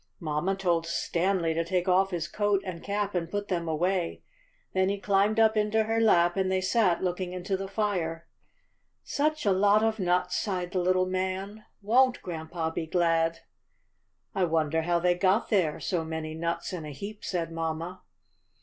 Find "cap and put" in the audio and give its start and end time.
2.81-3.49